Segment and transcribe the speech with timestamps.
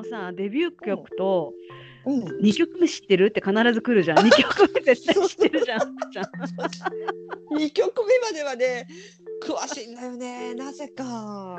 [0.00, 1.52] もさデビュー曲と
[2.06, 3.26] うん、2曲目知ってる？
[3.26, 4.18] って必ず来るじゃん。
[4.20, 5.80] 2曲目絶対知ってるじゃん。
[6.10, 6.24] じゃん
[7.58, 8.86] 2曲目まではね
[9.44, 10.54] 詳しいんだよね。
[10.54, 11.58] なぜか。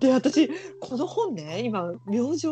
[0.00, 0.50] で私
[0.80, 2.48] この本ね今「明星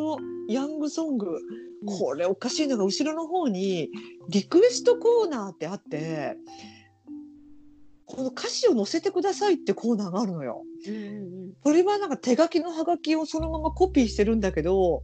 [0.48, 1.38] ヤングソング」
[1.84, 3.90] これおかしいのが後ろの方に
[4.28, 6.36] リクエストコーナーってあって
[8.08, 10.62] この歌詞を載せてくださいってコーナーがあるのよ。
[10.86, 10.98] うんう
[11.34, 15.02] んこれはなんか手書きのハガキをそのままコピーしてるんだけど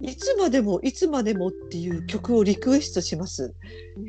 [0.00, 3.54] いつまでもいつまでもっていう曲をリクエストします。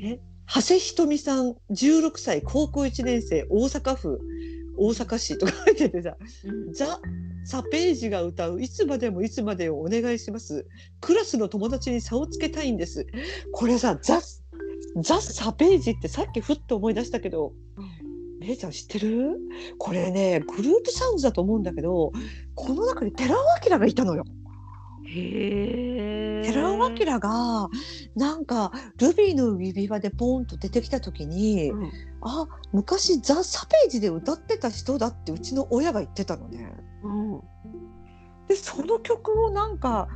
[0.03, 0.20] え
[0.53, 4.19] 長谷ひとみさん16歳高校1年生大阪府
[4.77, 6.99] 大阪市とか書いててさうんザ・
[7.45, 10.67] サページが歌ういつまでもいつまでをお願いします。
[11.02, 13.08] クラスの友達に差をつけたいんです。
[13.52, 14.21] これさザ・
[14.98, 17.53] ザ・サページってさっきふっと思い出したけど
[18.41, 19.38] 姉ちゃん知ってる？
[19.77, 22.11] これねグループサウンズだと思うんだけど
[22.55, 24.23] この中に寺尾明がいたのよ。
[25.11, 27.69] へえ寺尾明が
[28.16, 31.91] なんかルビーの指輪でポンと出てきた時に、うん
[32.22, 36.73] あ昔ザ・サページで歌ってた人だってうちの親が言ってたのね。
[37.03, 37.41] うん
[38.47, 40.08] でその曲をなんか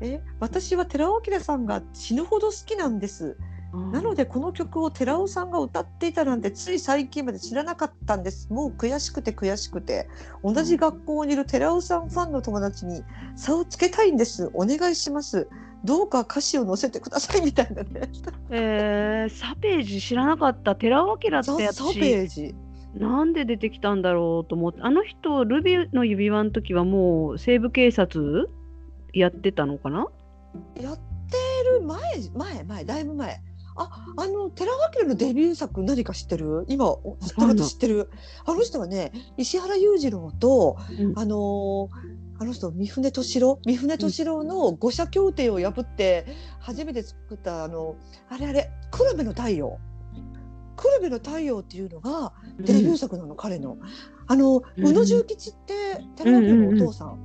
[0.00, 3.36] え私は寺尾明さんが死ぬほど好きなんです。
[3.72, 8.52] うんなのでこの曲を寺尾さんが歌っていたなんてつい最近まで知らなかったんです。
[8.52, 10.08] もう悔しくて悔しくて
[10.42, 13.04] 同じ学校にいる寺尾さんファンの友達に
[13.36, 14.50] 差をつけたいんです。
[14.54, 15.48] お願いします。
[15.84, 18.10] どうか歌詞を載せてくださいみたいなね。
[18.50, 22.54] えー、サページ知らなかった寺尾明ってザ・サ私ページ。
[22.96, 28.50] なんで出てきたんだろうと思ってあの人ルビーの指輪の時はもう西部警察
[29.12, 30.08] やってたのかな？
[30.80, 31.00] やって
[31.72, 32.00] る前
[32.34, 33.40] 前前だいぶ前。
[33.76, 36.64] ああの寺尾明のデビュー作何か知ってる？
[36.68, 38.10] 今お知ってる知ってる。
[38.44, 41.18] あの人はね石原裕次郎とうん。
[41.18, 41.88] あのー
[42.42, 43.58] あの人三船敏郎？
[43.66, 46.24] 三船敏郎の五社協定を破って
[46.58, 47.96] 初めて作ったあの
[48.30, 49.78] あれあれ「黒部の太陽」
[50.74, 53.76] 「黒部の太陽」っていうのがデビュー作なの、彼の。
[54.26, 57.18] あのうん宇野重吉って寺尾明のお父さん、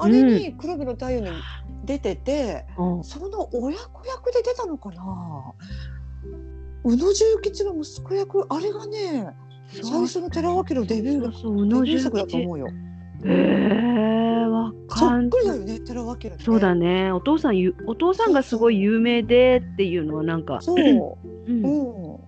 [0.00, 1.30] あれに「黒部の太陽」に
[1.84, 3.04] 出てて、うん。
[3.04, 5.52] その親子役で出たのかな？
[6.84, 9.34] 宇野重吉の息子役あれがね
[9.70, 12.68] 最初の寺尾明のデビューがそうそう宇野重デビュー作だと吉思うよ。
[13.22, 16.36] へえわそかんっくりだよね、寺尾明、ね。
[16.38, 17.12] そうだね。
[17.12, 20.60] お父さんゆお父さんがすごい有名でっていうのはなんか。
[20.62, 21.28] そう。
[21.46, 21.62] うん。
[21.62, 21.68] う
[22.16, 22.18] ん。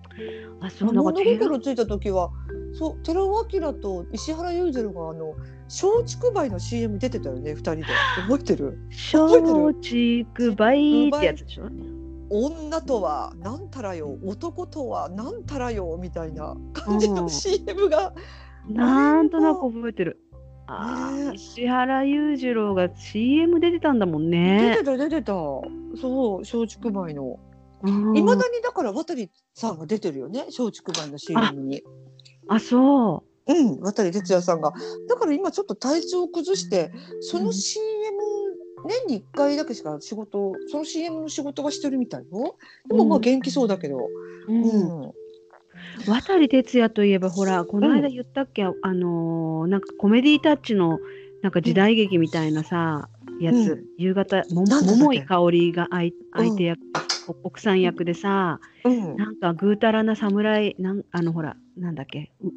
[0.61, 2.29] あそうなんか物寺心ついた時は、
[2.73, 5.35] そう、寺尾明と石原裕次郎があの
[5.65, 7.83] 松竹梅の CM 出てたよね、二人で。
[8.27, 8.77] 覚えてる？
[8.89, 11.69] 松竹梅ってやつでしょ？
[12.29, 18.13] 女とはなんたらよ、男とはなんたらよみたいな感じのうん CM が。
[18.69, 20.19] なんとなく覚えてる
[20.67, 25.33] あねー石原裕次郎が CM 出てたんだもん出ねてた出てた。
[25.33, 27.39] そう、松竹梅の。
[27.83, 29.13] うんいまだにだから渡
[29.53, 31.83] さんが出てるよね、松竹梅の CM に。
[32.47, 33.53] あそう。
[33.53, 34.71] ん、渡哲也さんが。
[35.09, 37.53] だから今ちょっと体調を崩して、そのうん。
[37.53, 37.83] CM、
[38.85, 42.55] 年に1回だけしか仕事、その CM の仕事はしてるみたいよ。
[42.87, 43.97] でもまあうん元気そうだけど。
[43.97, 45.03] う、うん。
[45.03, 45.13] うん、
[46.07, 50.99] 渡哲也といえばほらこの間言ったっけ、あのーなんかコメディタッチの
[51.41, 53.09] なんか時代劇みたいなさ、
[53.41, 53.83] やつ、うん。
[53.97, 56.79] 夕方も桃井かおりが相相手役、
[57.27, 59.15] お奥さん役でさうん。
[59.15, 62.47] なんかぐうたらな侍なんあのほらなんだっけう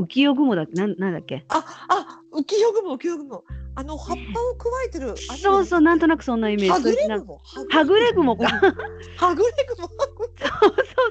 [0.00, 1.44] う浮世雲だっけなんなんだっけ？
[1.48, 3.44] あ、あ、浮世雲、浮世雲。
[3.76, 5.14] あの葉っぱをくわえてる。
[5.42, 7.40] そうそうなんとなくそんなイメージはぐれ雲？
[7.70, 8.60] はぐれ雲かうん。
[9.16, 9.88] はぐれ雲。
[9.88, 9.96] そう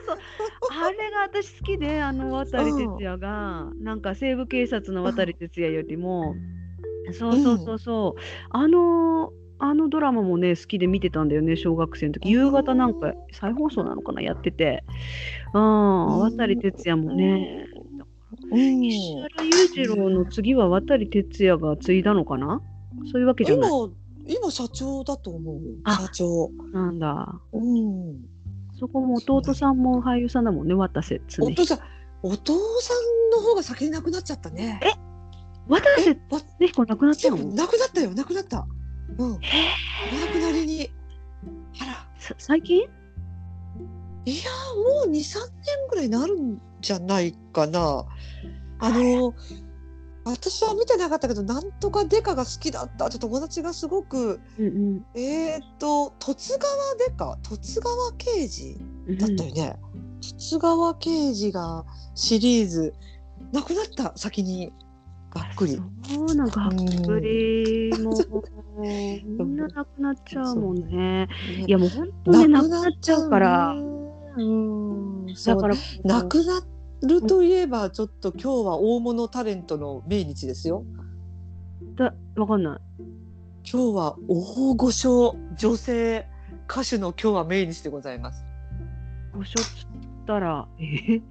[0.05, 0.17] そう
[0.71, 6.35] あれが私好きであの渡哲也が、なんか西部警察の渡哲也よりも、
[7.11, 9.31] そうそうそうそう、あの
[9.65, 14.83] あのドラマもね好きで見てたんだよね小学生の時夕方なんか再放送なのかなやってて
[15.53, 17.65] うん渡哲也もね
[18.51, 18.83] うん。
[18.83, 22.61] 石原裕次郎の次は渡哲也が継いだのかな？
[23.11, 23.87] そういうわけじゃ今な
[24.27, 25.59] い、今社長だと思う。
[25.85, 26.51] あ社長。
[26.73, 28.19] なんだうん。
[28.77, 31.79] そこも弟さんも俳優さんだもんね渡瀬常彦お父さん、
[32.23, 34.79] お父さんの方が先に亡くなっちゃったね。
[34.83, 34.89] え？
[35.69, 37.37] 渡瀬え、わ常彦亡くなったの？
[37.37, 38.67] 亡くなったよ、亡くなった。
[39.17, 39.31] うん。
[39.31, 39.39] お亡
[40.31, 40.89] くなりに。
[41.81, 42.81] あら、さ最近？
[44.25, 44.43] いや、
[44.75, 48.05] もう二三年ぐらいになるんじゃないかな。
[48.79, 49.33] あの。
[50.25, 54.39] 私は見てなかったけど、なんとかデカが好きだったって友達がすごく。
[54.57, 58.77] うんえっ、と、十津川デカ、十津川刑事
[59.07, 59.75] うんだったよね。
[60.21, 61.85] 十津川刑事が
[62.15, 62.93] シリーズ。
[63.51, 64.71] 亡くなった、先に。
[65.33, 65.81] がっくり。
[66.03, 66.69] そうなんがっ
[67.05, 71.27] くりもう みんななくなっちゃうもんね。
[71.67, 73.75] いやもう本当になくなっちゃうから。
[74.35, 76.61] うん、だからなくな
[77.07, 80.85] るといえばちょっと今日は大物タレントの命日ですよ。
[81.95, 82.79] だわかんない。
[83.71, 86.27] 今日は大御所女性
[86.67, 88.43] 歌手の今日は命日でございます。
[89.35, 91.21] おしょっつったらえ？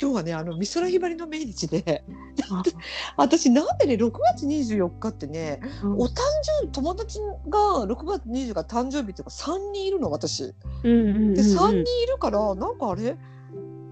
[0.00, 2.14] 今日はねあの美空ひばりの命日であ
[3.16, 5.92] 私なんでね6月24日ってねうん。
[6.00, 6.20] お誕
[6.60, 7.18] 生日友達
[7.48, 10.54] が6月20日が誕生日っていうか3人いるの私。
[10.84, 11.34] うんうんうんうん。
[11.34, 13.16] で3人いるからなんかあれ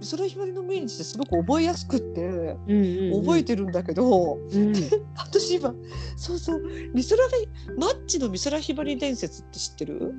[0.01, 3.21] 美空ひばりの命日ってすごく覚えやすくってうんうんうん。
[3.23, 4.73] 覚えてるんだけど、うん。
[5.17, 5.75] 私今
[6.17, 6.63] そうそう
[6.95, 10.15] 美空ひマッチの美空ひばり伝説って知ってる？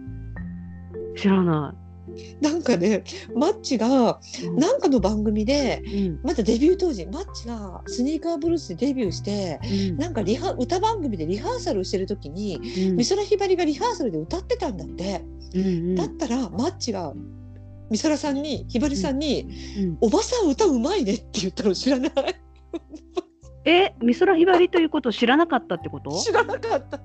[1.15, 1.75] 知らな
[2.41, 3.03] なんかね
[3.35, 4.19] マッチが
[4.55, 6.19] なんかの番組でうん。
[6.23, 9.59] まだデビュー当時マッチがスニーカーブルースでデビューして
[9.89, 9.97] うん。
[9.97, 12.57] なんかリハ歌番組でリハーサルをしてる時に
[12.89, 12.97] うん。
[12.97, 15.23] 美空ひばりがリハーサルで歌ってたんだって。
[15.53, 15.95] うんうん。
[15.95, 17.13] だったらマッチが
[17.91, 19.47] 美空さんにひばりさんに
[19.79, 22.11] うん「おばさん歌うまいね」って言ったの知らない？
[23.71, 26.11] え美空ひばりということを知らなかったってこと？
[26.19, 26.99] 知らなかった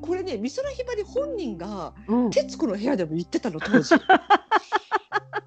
[0.00, 3.94] これね美空ひばり本人がうん『徹子の部屋』でも言ってたの当時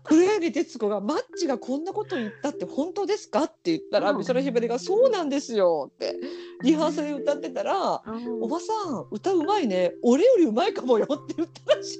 [0.03, 6.15] 黒柳徹子が「マッチがこんなこと言ったって本当ですか?」って言ったらうん美空ひばりが「そうなんですよ」って
[6.63, 8.01] リハーサルで歌ってたら
[8.41, 11.99] 「おばさん歌うまいね俺よりうまいかもよ」って言ったらしい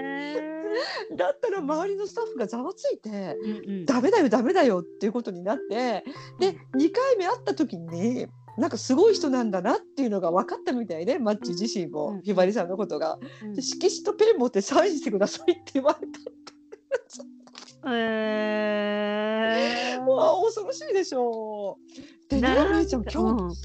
[1.16, 3.38] だったら周りのスタッフがざわついて
[3.86, 6.04] ダメだよダメだよっていうことになって
[6.40, 8.28] で2回目会った時に
[8.58, 13.18] なんかすごい人なんだなっていうのが分かったみたいでマッチ自身うんもひばりさんのことが。
[13.44, 16.08] うんで色紙とペン持ってサインしてくださいって言われ
[17.94, 18.04] へ
[19.94, 20.04] えた。
[20.04, 22.30] わあ恐ろしいでしょう。
[22.30, 23.56] でねなんめいちゃん今日、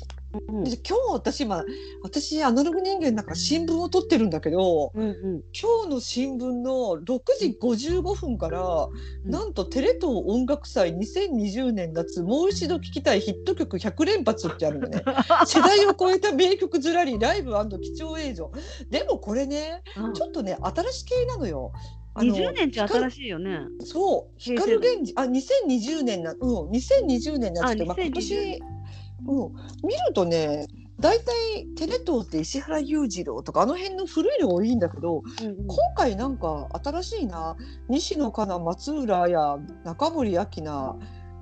[0.49, 0.65] うんうん。
[0.65, 1.65] で今日私今
[2.03, 5.43] 私アナログ人間だから新聞を撮ってるんだけどうんうん。
[5.53, 8.89] 今日の新聞の6時55分から、
[9.27, 9.31] ん。
[9.31, 15.03] なんとテレ東音楽祭2020年夏もう一度聴きたいヒット曲100連発ってあるのね。
[15.47, 18.53] 世代を超えた名曲ずらりライブ貴重映像。
[18.91, 20.15] でもこれねうん。
[20.15, 21.73] ちょっとね新し系なのよ。
[22.19, 23.61] あの20年って新しいよね。
[23.81, 28.63] そう光源氏あ2020年なうん2020年なんですけどまあ、2020今年
[29.27, 29.53] うん。
[29.87, 30.67] 見るとね
[30.99, 35.67] 大体テレ東って石原裕次郎とかあの辺の古いの多いんだけどうんうん。
[35.67, 37.57] 今回なんか新しいな
[37.89, 40.97] 西野カナ松浦や中森明菜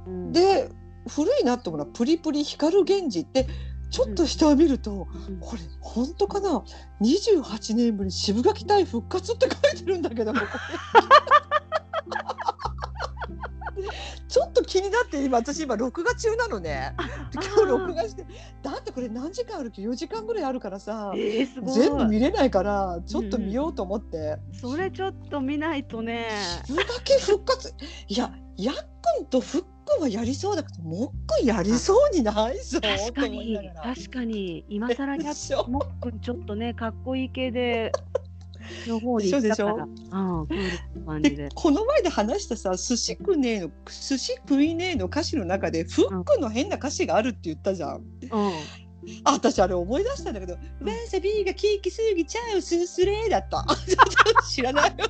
[0.06, 0.32] うん。
[0.32, 0.68] で
[1.08, 3.46] 古いなって思うのはプリプリ光源氏って
[3.90, 5.38] ちょっと下を見ると、うん。
[5.38, 6.64] これ本当かな
[7.00, 10.46] ？28年ぶり渋垣隊復活って書いてるんだけどここ
[14.34, 16.92] ちょっと気になって今私今録画中なのね。
[17.30, 18.26] で今日録画して
[18.64, 21.12] だってこれ何時間あるっけ？4時間ぐらいあるからさ。
[21.14, 21.70] えー。
[21.72, 26.26] 全部見れないからちょっと見ようと思って、それちょっと見ないとね。
[26.66, 27.72] 渋垣復活。
[28.08, 28.74] いややっ
[29.18, 34.64] くんとふっくんはやりそうだけどもっくんやりそうにないぞ確かに確かに。
[34.68, 35.68] 今更やでしょ？
[35.68, 37.92] もっくんちょっとねかっこいい系で
[38.86, 40.56] の方に行ったから、うん、クー
[40.94, 41.48] ルな感じでで。
[41.54, 47.96] この前で話したさ「寿司食ねえの寿司食いねえ」の歌詞の中で「フックの変な歌詞があるって言ったじゃん。
[47.96, 48.52] うん、
[49.24, 50.58] あ私あれ思い出したんだけど「わ
[51.08, 53.64] さびが効きすぎちゃうすすれ」だった。
[54.48, 55.06] 知らないよ。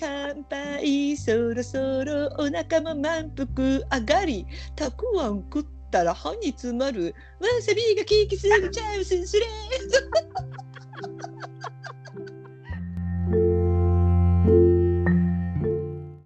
[0.00, 7.14] 乾杯そろそろお腹も満腹上がりたくあん食っったら歯に詰まる。
[7.38, 9.44] わさびがケーキすぎちゃうすすれ